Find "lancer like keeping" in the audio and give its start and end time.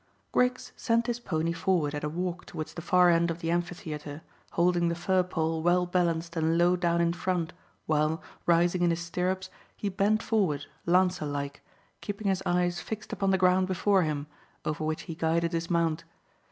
10.87-12.25